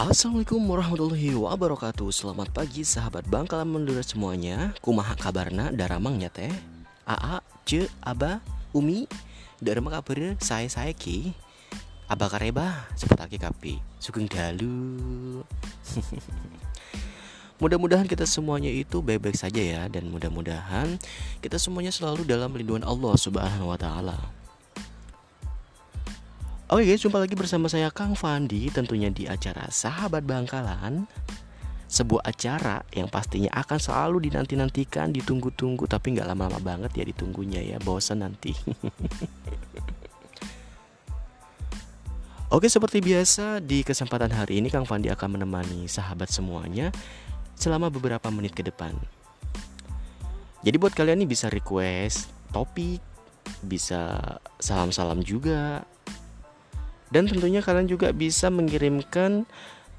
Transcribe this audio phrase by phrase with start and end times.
[0.00, 2.08] Assalamualaikum warahmatullahi wabarakatuh.
[2.08, 4.72] Selamat pagi sahabat Bangkalan Mandura semuanya.
[4.80, 5.68] Kumaha kabarna?
[5.76, 6.48] Daramangnya teh?
[7.04, 8.40] Aa, Ce, Aba,
[8.72, 9.04] Umi?
[9.60, 11.36] Darama kabar saya saya ki?
[12.08, 13.74] Aba kareba seperti kapi.
[14.00, 15.44] Sugeng dalu.
[17.60, 20.96] Mudah-mudahan kita semuanya itu baik-baik saja ya Dan mudah-mudahan
[21.44, 24.16] kita semuanya selalu dalam lindungan Allah subhanahu wa ta'ala
[26.70, 31.02] Oke guys, jumpa lagi bersama saya Kang Fandi tentunya di acara Sahabat Bangkalan
[31.90, 37.82] sebuah acara yang pastinya akan selalu dinanti-nantikan, ditunggu-tunggu tapi nggak lama-lama banget ya ditunggunya ya,
[37.82, 38.54] bosan nanti.
[42.54, 46.94] Oke, seperti biasa di kesempatan hari ini Kang Fandi akan menemani sahabat semuanya
[47.58, 48.94] selama beberapa menit ke depan.
[50.62, 53.02] Jadi buat kalian nih bisa request topik,
[53.58, 55.82] bisa salam-salam juga,
[57.10, 59.50] dan tentunya kalian juga bisa mengirimkan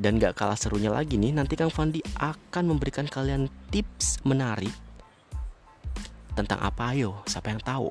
[0.00, 4.72] Dan gak kalah serunya lagi nih, nanti Kang Fandi akan memberikan kalian tips menarik
[6.46, 7.88] tentang apa ayo siapa yang tahu?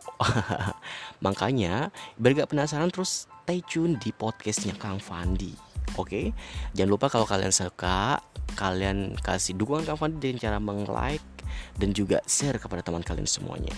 [1.26, 5.70] Makanya biar gak penasaran terus stay tune di podcastnya Kang Fandi
[6.00, 6.32] oke?
[6.76, 8.24] Jangan lupa kalau kalian suka
[8.56, 11.24] kalian kasih dukungan Kang Fandi dengan cara meng-like
[11.80, 13.76] dan juga share kepada teman kalian semuanya.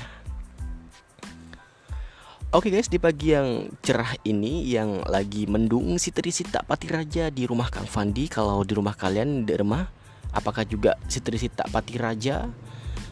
[2.52, 7.48] Oke guys, di pagi yang cerah ini yang lagi mendung si Trisita Pati Raja di
[7.48, 8.28] rumah Kang Fandi.
[8.28, 9.88] Kalau di rumah kalian di rumah,
[10.36, 12.52] apakah juga si Trisita Pati Raja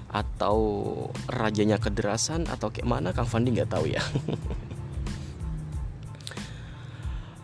[0.10, 0.58] atau
[1.30, 4.02] rajanya kederasan atau kayak mana Kang Fandi nggak tahu ya.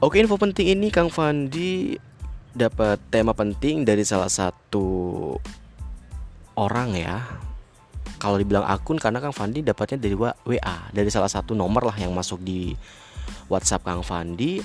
[0.06, 1.98] Oke info penting ini Kang Fandi
[2.56, 5.34] dapat tema penting dari salah satu
[6.58, 7.22] orang ya.
[8.18, 12.14] Kalau dibilang akun karena Kang Fandi dapatnya dari WA dari salah satu nomor lah yang
[12.14, 12.74] masuk di
[13.50, 14.62] WhatsApp Kang Fandi.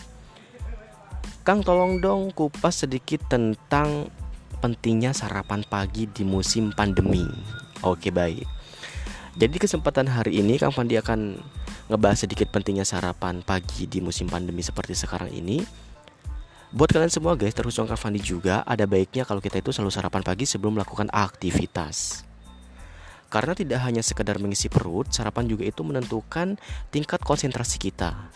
[1.41, 4.13] Kang tolong dong kupas sedikit tentang
[4.61, 7.25] pentingnya sarapan pagi di musim pandemi.
[7.81, 8.45] Oke baik.
[9.41, 11.41] Jadi kesempatan hari ini Kang Fandi akan
[11.89, 15.65] ngebahas sedikit pentingnya sarapan pagi di musim pandemi seperti sekarang ini.
[16.71, 20.21] Buat kalian semua guys, terus Kang Fandi juga ada baiknya kalau kita itu selalu sarapan
[20.21, 22.29] pagi sebelum melakukan aktivitas.
[23.31, 26.59] Karena tidak hanya sekedar mengisi perut, sarapan juga itu menentukan
[26.91, 28.29] tingkat konsentrasi kita.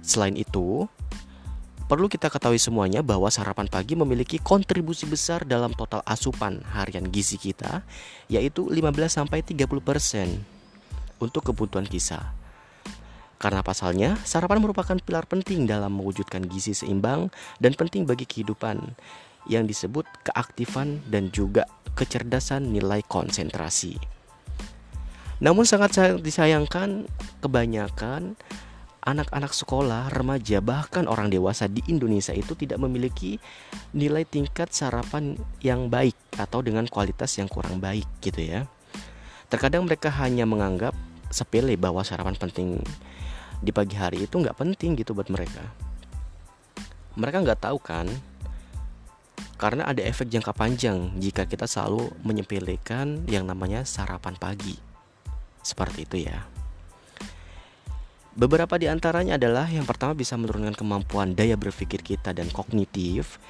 [0.00, 0.88] Selain itu,
[1.88, 7.40] Perlu kita ketahui semuanya bahwa sarapan pagi memiliki kontribusi besar dalam total asupan harian gizi
[7.40, 7.80] kita,
[8.28, 9.56] yaitu 15-30%
[11.16, 12.36] untuk kebutuhan kita.
[13.40, 18.84] Karena pasalnya, sarapan merupakan pilar penting dalam mewujudkan gizi seimbang dan penting bagi kehidupan
[19.48, 21.64] yang disebut keaktifan dan juga
[21.96, 23.96] kecerdasan nilai konsentrasi.
[25.40, 27.08] Namun sangat disayangkan
[27.40, 28.36] kebanyakan
[29.08, 33.40] anak-anak sekolah, remaja, bahkan orang dewasa di Indonesia itu tidak memiliki
[33.96, 38.68] nilai tingkat sarapan yang baik atau dengan kualitas yang kurang baik gitu ya.
[39.48, 40.92] Terkadang mereka hanya menganggap
[41.32, 42.84] sepele bahwa sarapan penting
[43.64, 45.64] di pagi hari itu nggak penting gitu buat mereka.
[47.16, 48.12] Mereka nggak tahu kan
[49.56, 54.76] karena ada efek jangka panjang jika kita selalu menyepelekan yang namanya sarapan pagi.
[55.64, 56.57] Seperti itu ya.
[58.38, 63.42] Beberapa di antaranya adalah yang pertama bisa menurunkan kemampuan daya berpikir kita dan kognitif.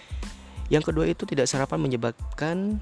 [0.73, 2.81] Yang kedua itu tidak sarapan menyebabkan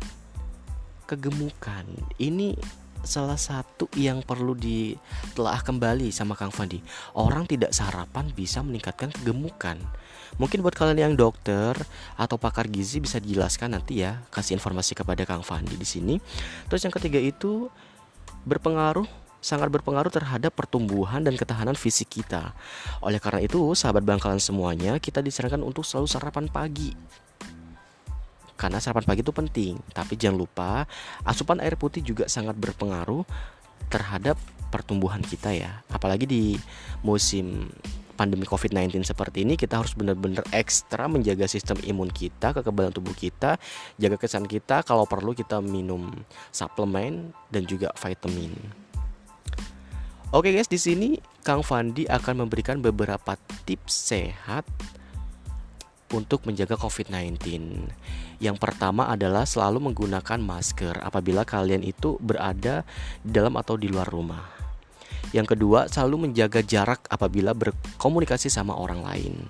[1.11, 1.83] kegemukan.
[2.15, 2.55] Ini
[3.03, 6.79] salah satu yang perlu ditelaah kembali sama Kang Fandi.
[7.19, 9.75] Orang tidak sarapan bisa meningkatkan kegemukan.
[10.39, 11.75] Mungkin buat kalian yang dokter
[12.15, 16.23] atau pakar gizi bisa dijelaskan nanti ya, kasih informasi kepada Kang Fandi di sini.
[16.71, 17.67] Terus yang ketiga itu
[18.47, 22.57] berpengaruh sangat berpengaruh terhadap pertumbuhan dan ketahanan fisik kita.
[23.01, 26.93] Oleh karena itu, sahabat bangkalan semuanya, kita disarankan untuk selalu sarapan pagi.
[28.57, 30.89] Karena sarapan pagi itu penting, tapi jangan lupa
[31.29, 33.23] asupan air putih juga sangat berpengaruh
[33.93, 34.41] terhadap
[34.73, 35.85] pertumbuhan kita ya.
[35.93, 36.57] Apalagi di
[37.05, 37.69] musim
[38.17, 43.61] pandemi COVID-19 seperti ini kita harus benar-benar ekstra menjaga sistem imun kita, kekebalan tubuh kita,
[44.01, 46.09] jaga kesan kita, kalau perlu kita minum
[46.49, 48.86] suplemen dan juga vitamin.
[50.37, 54.69] Oke guys, di sini Kang Fandi akan memberikan beberapa tips sehat
[56.13, 57.41] untuk menjaga COVID-19.
[58.45, 62.85] Yang pertama adalah selalu menggunakan masker apabila kalian itu berada
[63.25, 64.45] di dalam atau di luar rumah.
[65.33, 69.41] Yang kedua, selalu menjaga jarak apabila berkomunikasi sama orang lain.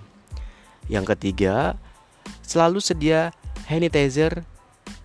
[0.87, 1.75] Yang ketiga,
[2.47, 3.35] selalu sedia
[3.67, 4.47] hand sanitizer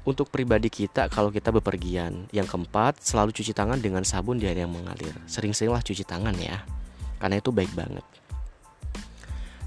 [0.02, 2.26] untuk pribadi kita kalau kita bepergian.
[2.34, 5.14] Yang keempat, selalu cuci tangan dengan sabun di air yang mengalir.
[5.30, 6.64] Sering-seringlah cuci tangan ya,
[7.22, 8.06] karena itu baik banget.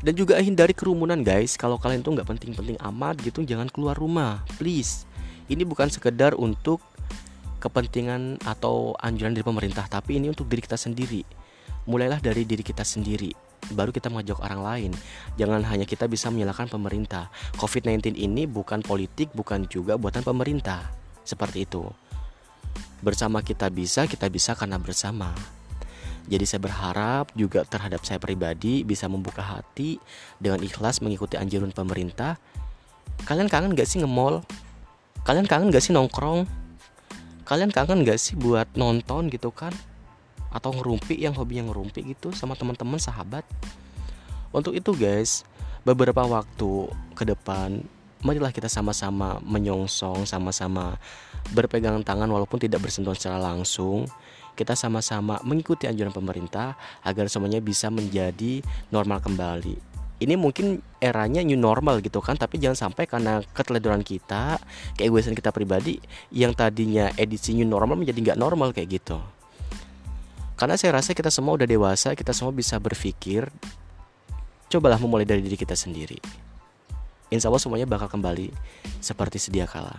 [0.05, 1.57] Dan juga hindari kerumunan guys.
[1.57, 5.09] Kalau kalian tuh nggak penting-penting amat gitu, jangan keluar rumah, please.
[5.49, 6.81] Ini bukan sekedar untuk
[7.61, 11.25] kepentingan atau anjuran dari pemerintah, tapi ini untuk diri kita sendiri.
[11.89, 14.93] Mulailah dari diri kita sendiri baru kita mengajak orang lain.
[15.40, 17.32] Jangan hanya kita bisa menyalahkan pemerintah.
[17.56, 20.84] COVID-19 ini bukan politik, bukan juga buatan pemerintah.
[21.25, 21.88] Seperti itu.
[23.00, 25.32] Bersama kita bisa, kita bisa karena bersama.
[26.25, 30.00] Jadi saya berharap juga terhadap saya pribadi bisa membuka hati
[30.40, 32.40] dengan ikhlas mengikuti anjuran pemerintah.
[33.28, 34.40] Kalian kangen gak sih nge-mall?
[35.28, 36.49] Kalian kangen gak sih nongkrong?
[37.44, 39.72] Kalian kangen gak sih buat nonton gitu kan?
[40.55, 43.43] Atau ngerumpi yang hobinya ngerumpi gitu sama teman-teman sahabat.
[44.55, 45.43] Untuk itu guys,
[45.83, 47.83] beberapa waktu ke depan
[48.25, 50.97] marilah kita sama-sama menyongsong, sama-sama
[51.53, 54.09] berpegangan tangan walaupun tidak bersentuhan secara langsung.
[54.55, 58.62] Kita sama-sama mengikuti anjuran pemerintah agar semuanya bisa menjadi
[58.95, 59.77] normal kembali.
[60.23, 64.62] Ini mungkin eranya new normal gitu kan, tapi jangan sampai karena keteledoran kita,
[64.95, 65.99] keegoisan kita pribadi
[66.31, 69.19] yang tadinya edisi new normal menjadi nggak normal kayak gitu.
[70.55, 73.51] Karena saya rasa kita semua udah dewasa, kita semua bisa berpikir.
[74.71, 76.19] Cobalah memulai dari diri kita sendiri.
[77.31, 78.55] Insya Allah semuanya bakal kembali
[79.03, 79.99] seperti sedia kala.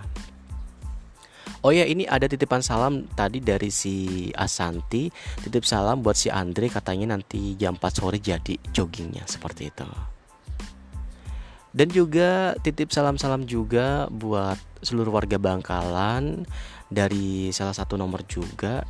[1.66, 5.10] Oh ya ini ada titipan salam tadi dari si Asanti
[5.42, 9.90] Titip salam buat si Andre katanya nanti jam 4 sore jadi joggingnya seperti itu
[11.74, 16.46] Dan juga titip salam-salam juga buat seluruh warga Bangkalan
[16.86, 18.86] Dari salah satu nomor juga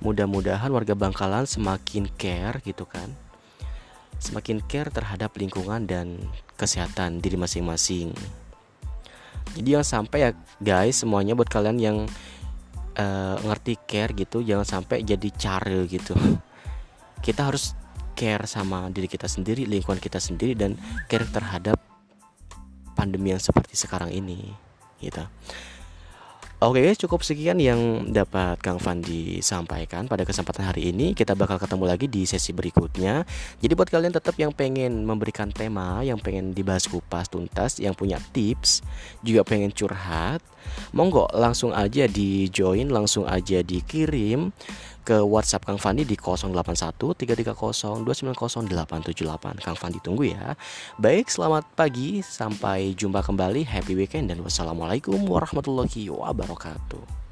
[0.00, 3.12] mudah-mudahan warga Bangkalan semakin care gitu kan.
[4.16, 6.20] Semakin care terhadap lingkungan dan
[6.56, 8.16] kesehatan diri masing-masing.
[9.56, 11.98] Jadi yang sampai ya guys semuanya buat kalian yang
[12.96, 16.12] uh, ngerti care gitu jangan sampai jadi care gitu.
[17.26, 17.72] Kita harus
[18.16, 20.72] care sama diri kita sendiri lingkungan kita sendiri dan
[21.04, 21.76] care terhadap
[22.96, 24.56] pandemi yang seperti sekarang ini
[25.04, 25.20] gitu
[26.56, 31.12] Oke guys, cukup sekian yang dapat Kang Fandi sampaikan pada kesempatan hari ini.
[31.12, 33.28] Kita bakal ketemu lagi di sesi berikutnya.
[33.60, 38.16] Jadi buat kalian tetap yang pengen memberikan tema, yang pengen dibahas kupas tuntas, yang punya
[38.32, 38.80] tips,
[39.20, 40.40] juga pengen curhat,
[40.96, 44.48] monggo langsung aja di join, langsung aja dikirim
[45.06, 49.62] ke WhatsApp Kang Fandi di 081 330 290 878.
[49.62, 50.58] Kang Fandi tunggu ya.
[50.98, 53.62] Baik, selamat pagi, sampai jumpa kembali.
[53.62, 57.25] Happy weekend dan wassalamualaikum warahmatullahi wabarakatuh.